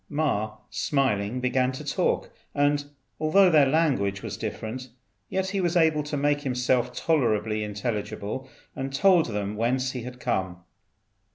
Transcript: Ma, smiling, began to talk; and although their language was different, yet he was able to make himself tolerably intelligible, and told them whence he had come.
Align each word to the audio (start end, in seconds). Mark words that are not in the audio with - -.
Ma, 0.09 0.55
smiling, 0.71 1.39
began 1.39 1.71
to 1.73 1.85
talk; 1.85 2.31
and 2.55 2.85
although 3.19 3.51
their 3.51 3.67
language 3.67 4.23
was 4.23 4.35
different, 4.35 4.89
yet 5.29 5.49
he 5.51 5.61
was 5.61 5.77
able 5.77 6.01
to 6.01 6.17
make 6.17 6.41
himself 6.41 6.91
tolerably 6.91 7.63
intelligible, 7.63 8.49
and 8.75 8.91
told 8.95 9.27
them 9.27 9.55
whence 9.55 9.91
he 9.91 10.01
had 10.01 10.19
come. 10.19 10.57